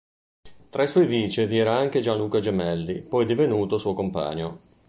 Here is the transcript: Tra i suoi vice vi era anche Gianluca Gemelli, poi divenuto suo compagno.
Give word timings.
Tra 0.71 0.81
i 0.81 0.87
suoi 0.87 1.05
vice 1.05 1.45
vi 1.45 1.59
era 1.59 1.77
anche 1.77 2.01
Gianluca 2.01 2.39
Gemelli, 2.39 3.01
poi 3.03 3.27
divenuto 3.27 3.77
suo 3.77 3.93
compagno. 3.93 4.57